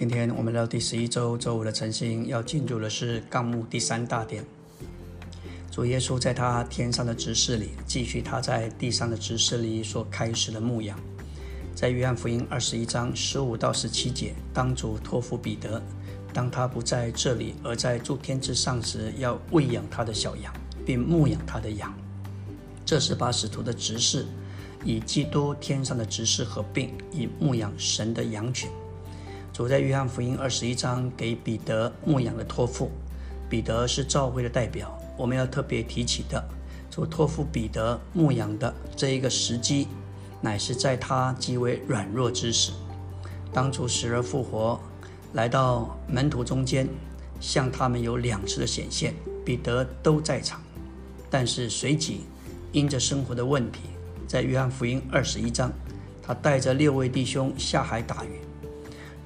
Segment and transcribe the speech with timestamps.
[0.00, 4.42] 今天我们到第十一周周五的晨星，要进入的是纲目第三大点。
[5.70, 10.98] 主耶稣在他天上的执事里，继续他在地上的执事里所开始的牧养。
[11.74, 15.82] 在约翰福音二十一章十五到十七节，当主托付彼得，
[16.32, 20.50] 当他不在这里，而在诸天之上时，要喂养他的小羊，
[20.86, 21.94] 并牧养他的羊。
[22.86, 24.24] 这是把使徒的执事
[24.82, 28.70] 与基督天上的执事合并，以牧养神的羊群。
[29.52, 32.90] 主在约翰福音二十一章给彼得牧养的托付，
[33.48, 34.96] 彼得是教会的代表。
[35.16, 36.42] 我们要特别提起的，
[36.90, 39.88] 主托付彼得牧养的这一个时机，
[40.40, 42.72] 乃是在他极为软弱之时。
[43.52, 44.80] 当主死而复活，
[45.32, 46.88] 来到门徒中间，
[47.40, 49.12] 向他们有两次的显现，
[49.44, 50.62] 彼得都在场。
[51.28, 52.22] 但是随即
[52.72, 53.80] 因着生活的问题，
[54.26, 55.70] 在约翰福音二十一章，
[56.22, 58.40] 他带着六位弟兄下海打鱼。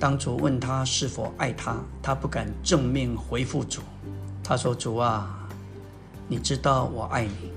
[0.00, 3.82] 当主问他是否爱他，他不敢正面回复主。
[4.42, 5.46] 他说：“主啊，
[6.26, 7.52] 你知道我爱你。”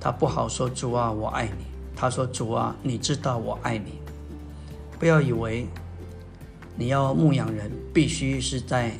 [0.00, 4.00] 他不好说：“主啊，我爱你。”他说：“主啊，你知道我爱你。”
[4.98, 5.66] 不要以为
[6.74, 8.92] 你要牧养人，必须是在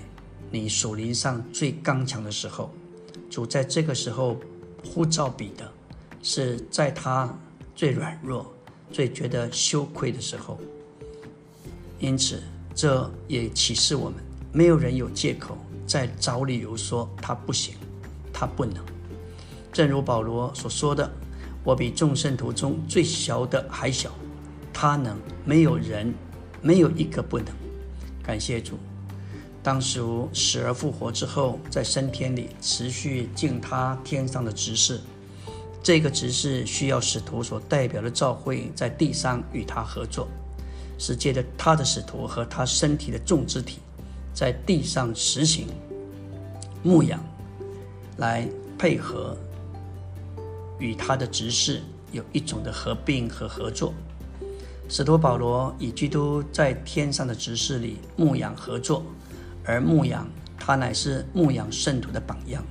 [0.50, 2.70] 你属灵上最刚强的时候。
[3.30, 4.36] 主在这个时候
[4.84, 5.66] 呼召彼得，
[6.22, 7.34] 是在他
[7.74, 8.52] 最软弱、
[8.92, 10.58] 最觉得羞愧的时候。
[11.98, 12.42] 因此。
[12.76, 17.74] 这也启示我们，没有人有借口在找理由说他不行，
[18.34, 18.84] 他不能。
[19.72, 21.10] 正如保罗所说的
[21.64, 24.10] ：“我比众圣徒中最小的还小，
[24.74, 26.12] 他能，没有人，
[26.60, 27.46] 没有一个不能。”
[28.22, 28.74] 感谢主。
[29.62, 35.00] 当属死而复活之后，在升天里持续敬他天上的执事，
[35.82, 40.28] 这个执事需要使徒所代表的教会在地上与他合作。
[40.98, 43.78] 是借着他的使徒和他身体的众肢体，
[44.32, 45.66] 在地上实行
[46.82, 47.20] 牧养，
[48.16, 48.48] 来
[48.78, 49.36] 配合
[50.78, 53.92] 与他的执事有一种的合并和合作。
[54.88, 59.02] 使徒保罗与基督在天上的执事里牧养合作，
[59.64, 62.64] 而牧养他乃是牧养圣徒的榜样。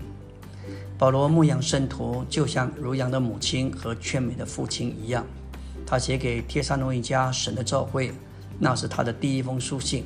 [0.98, 5.28] 保罗牧养圣徒，就像如羊的母亲和劝美的父亲一样。
[5.86, 8.12] 他写给帖撒罗尼迦神的召会，
[8.58, 10.06] 那是他的第一封书信。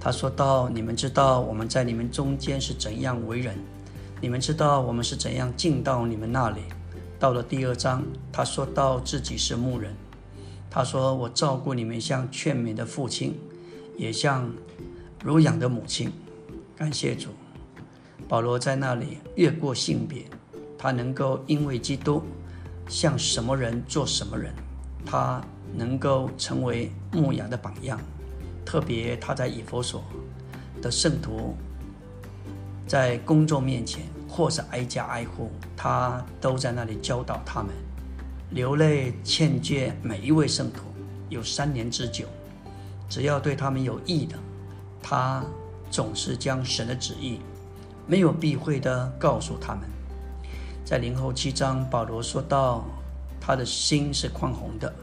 [0.00, 3.56] 他说到：“你们知道我们在你们中间是怎样为人，
[4.20, 6.62] 你们知道我们是怎样进到你们那里。”
[7.20, 8.02] 到了第二章，
[8.32, 9.94] 他说到自己是牧人。
[10.68, 13.38] 他说：“我照顾你们，像劝勉的父亲，
[13.96, 14.50] 也像
[15.22, 16.10] 如养的母亲。”
[16.74, 17.28] 感谢主。
[18.26, 20.24] 保罗在那里越过性别，
[20.76, 22.22] 他能够因为基督
[22.88, 24.52] 像什么人做什么人。
[25.04, 25.42] 他
[25.74, 27.98] 能够成为牧羊的榜样，
[28.64, 30.02] 特别他在以佛所
[30.80, 31.54] 的圣徒，
[32.86, 37.70] 在公众面前或是挨家挨户，他都在那里教导他们，
[38.50, 40.84] 流泪劝诫每一位圣徒，
[41.28, 42.26] 有三年之久。
[43.08, 44.36] 只要对他们有益的，
[45.02, 45.44] 他
[45.90, 47.40] 总是将神的旨意
[48.06, 49.82] 没有避讳的告诉他们。
[50.84, 52.84] 在零后七章，保罗说到。
[53.44, 54.94] 他的心是宽宏的，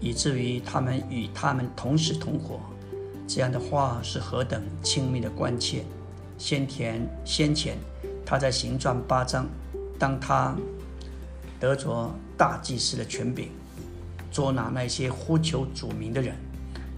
[0.00, 2.58] 以至于他们与他们同时同活。
[3.28, 5.84] 这样的话是何等亲密的关切！
[6.36, 7.78] 先前先前，
[8.26, 9.46] 他在行传八章，
[9.96, 10.56] 当他
[11.60, 13.50] 得着大祭司的权柄，
[14.32, 16.34] 捉拿那些呼求主名的人，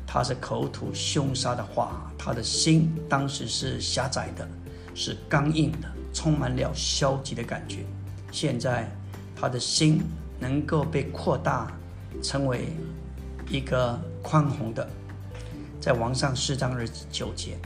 [0.07, 4.49] 他是口吐凶杀的话，他的心当时是狭窄的，
[4.95, 7.85] 是刚硬的，充满了消极的感觉。
[8.33, 8.91] 现在
[9.39, 10.01] 他的心。
[10.39, 11.71] 能够被扩大，
[12.23, 12.69] 成为
[13.49, 14.89] 一个宽宏的，
[15.81, 17.59] 在王上四章二十九节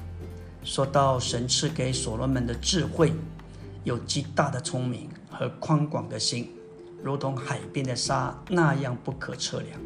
[0.62, 3.12] 说到神赐给所罗门的智慧，
[3.84, 6.50] 有极大的聪明和宽广的心，
[7.02, 9.80] 如同海边的沙那样不可测量。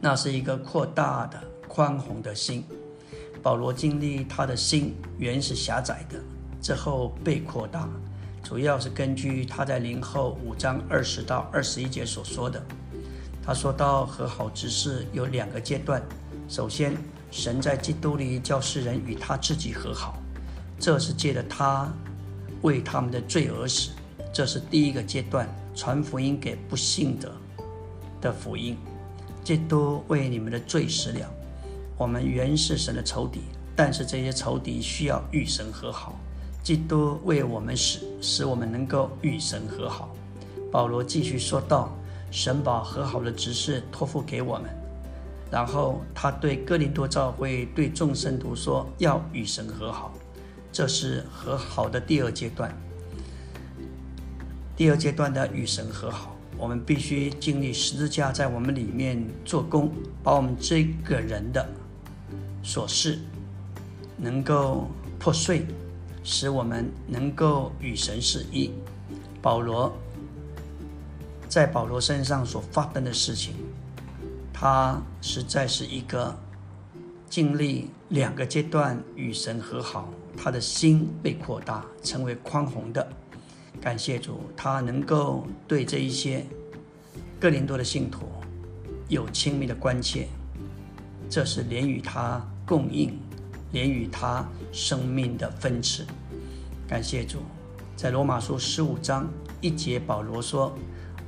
[0.00, 2.64] 那是一个扩大的宽宏的心。
[3.42, 6.20] 保罗经历他的心原是狭窄的，
[6.60, 7.88] 之后被扩大。
[8.42, 12.62] 主要是根据他在灵后五章二十到二十一节所说的。
[13.42, 16.02] 他说到和好之事有两个阶段。
[16.48, 16.96] 首先，
[17.30, 20.18] 神在基督里叫世人与他自己和好，
[20.78, 21.88] 这是借着他
[22.62, 23.90] 为他们的罪而死，
[24.32, 27.32] 这是第一个阶段，传福音给不信的
[28.20, 28.76] 的福音。
[29.44, 31.30] 基督为你们的罪死了。
[31.96, 33.40] 我们原是神的仇敌，
[33.76, 36.18] 但是这些仇敌需要与神和好。
[36.62, 40.14] 基督为我们死，使我们能够与神和好。
[40.70, 41.96] 保罗继续说道
[42.30, 44.70] ：“神把和好的指示托付给我们，
[45.50, 50.12] 然后他对哥林多教会、对众圣徒说：“要与神和好。”
[50.72, 52.72] 这是和好的第二阶段。
[54.76, 59.90] 第二阶段的与神和好，我们必须经历十字架在我们里面做工，
[60.22, 61.68] 把我们这个人的
[62.62, 63.18] 琐事
[64.16, 65.66] 能够破碎，
[66.32, 68.70] 使我们能够与神是一。
[69.42, 69.92] 保罗
[71.48, 73.54] 在保罗身上所发生的事情。
[74.52, 76.38] 他实在是一个
[77.28, 83.04] 经历两个阶段与神和好，他的心被扩大，成为宽宏的。
[83.80, 86.46] 感谢主，他能够对这一些
[87.40, 88.20] 哥林多的信徒
[89.08, 90.28] 有亲密的关切，
[91.28, 93.18] 这是连与他供应，
[93.72, 96.06] 连与他生命的分赐。
[96.90, 97.38] 感谢主，
[97.94, 100.76] 在罗马书十五章一节，保罗说：“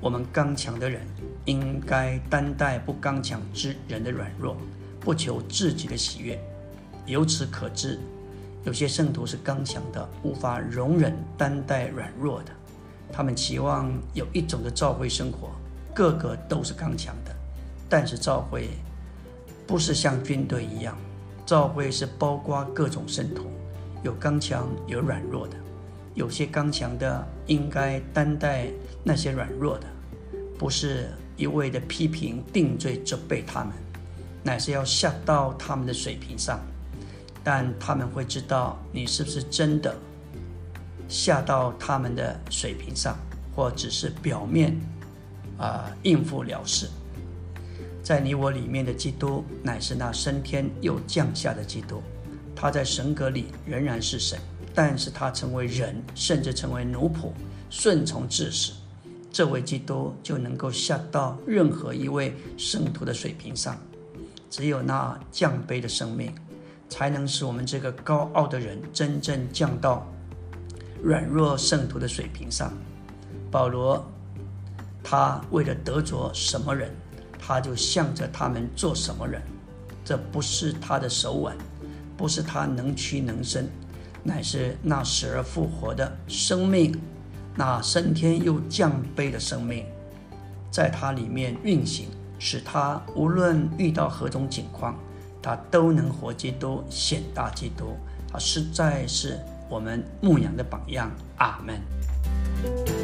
[0.02, 1.06] 我们刚强的人。”
[1.46, 4.56] 应该担待不刚强之人的软弱，
[4.98, 6.36] 不求自己的喜悦。
[7.06, 7.96] 由此可知，
[8.64, 12.52] 有些圣徒是刚强的，无法容忍担待软弱的。
[13.12, 15.50] 他们期望有一种的教会生活，
[15.94, 17.32] 个个都是刚强的。
[17.88, 18.68] 但是教会
[19.64, 20.96] 不是像军队一样，
[21.46, 23.46] 教会是包括各种圣徒，
[24.02, 25.56] 有刚强有软弱的。
[26.14, 28.68] 有些刚强的应该担待
[29.02, 29.86] 那些软弱的，
[30.58, 31.08] 不是。
[31.34, 33.72] 一味的批评、定罪、责备他们，
[34.44, 36.60] 乃是要下到他们的水平上。
[37.42, 39.96] 但他们会知道你是不是真的
[41.08, 43.16] 下到他们的水平上，
[43.56, 44.78] 或只是表面
[45.58, 46.86] 啊应付了事。
[48.02, 52.02] 在你我里面的基督，乃是那升天又降下的基督。
[52.62, 54.38] 他在神格里仍然是神，
[54.72, 57.32] 但是他成为人，甚至成为奴仆，
[57.68, 58.74] 顺从至死。
[59.32, 63.76] 这位基督就能够下到任何一位圣徒的水平上，
[64.48, 66.32] 只有那降卑的生命，
[66.88, 70.06] 才能使我们这个高傲的人真正降到
[71.02, 72.72] 软弱圣徒的水平上。
[73.50, 74.08] 保罗，
[75.02, 76.94] 他为了得着什么人，
[77.40, 79.42] 他就向着他们做什么人。
[80.04, 81.56] 这不是他的手腕，
[82.22, 83.68] 不是他能屈能伸，
[84.22, 86.96] 乃是那死而复活的生命。
[87.56, 89.84] 那升天又降卑的生命，
[90.70, 92.06] 在他里面运行，
[92.38, 94.96] 使他无论遇到何种境况，
[95.42, 97.96] 他都能活基督、显大基督。
[98.30, 99.36] 他实在是
[99.68, 101.10] 我们牧羊的榜样。
[101.38, 103.01] 阿门。